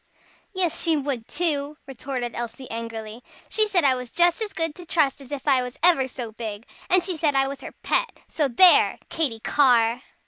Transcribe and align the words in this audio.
"Yes 0.51 0.81
she 0.81 0.97
would 0.97 1.27
too," 1.27 1.77
retorted 1.85 2.33
Elsie 2.33 2.67
angrily. 2.71 3.21
"She 3.49 3.67
said 3.67 3.83
I 3.83 3.93
was 3.93 4.09
just 4.09 4.41
as 4.41 4.51
good 4.51 4.73
to 4.73 4.83
trust 4.87 5.21
as 5.21 5.31
if 5.31 5.47
I 5.47 5.61
was 5.61 5.77
ever 5.83 6.07
so 6.07 6.31
big. 6.31 6.65
And 6.89 7.03
she 7.03 7.15
said 7.15 7.35
I 7.35 7.47
was 7.47 7.61
her 7.61 7.73
pet. 7.83 8.17
So 8.27 8.47
there! 8.47 8.97
Katy 9.09 9.41
Carr!" 9.41 10.01